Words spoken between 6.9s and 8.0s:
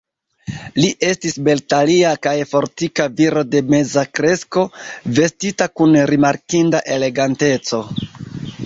eleganteco.